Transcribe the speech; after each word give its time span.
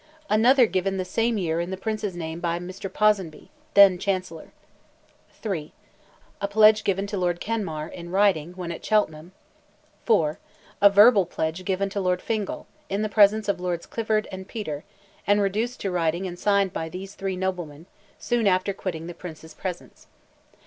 Another 0.31 0.65
given 0.65 0.97
the 0.97 1.05
same 1.05 1.37
year 1.37 1.59
in 1.59 1.69
the 1.69 1.77
Prince's 1.77 2.15
name 2.15 2.39
by 2.39 2.57
Mr. 2.57 2.91
Ponsonby, 2.91 3.51
then 3.75 3.99
Chancellor. 3.99 4.51
3. 5.43 5.73
A 6.41 6.47
pledge 6.47 6.83
given 6.83 7.05
to 7.05 7.17
Lord 7.17 7.39
Kenmare, 7.39 7.85
in 7.93 8.09
writing, 8.09 8.53
when 8.53 8.71
at 8.71 8.83
Cheltenham. 8.83 9.31
4. 10.05 10.39
A 10.81 10.89
verbal 10.89 11.27
pledge 11.27 11.63
given 11.65 11.87
to 11.91 11.99
Lord 12.01 12.19
Fingal, 12.19 12.65
in 12.89 13.03
the 13.03 13.09
presence 13.09 13.47
of 13.47 13.59
Lords 13.59 13.85
Clifford 13.85 14.27
and 14.31 14.47
Petre, 14.47 14.83
and 15.27 15.39
reduced 15.39 15.79
to 15.81 15.91
writing 15.91 16.25
and 16.25 16.39
signed 16.39 16.73
by 16.73 16.89
these 16.89 17.13
three 17.13 17.35
noblemen, 17.35 17.85
soon 18.17 18.47
after 18.47 18.73
quitting 18.73 19.05
the 19.05 19.13
Prince's 19.13 19.53
presence. 19.53 20.07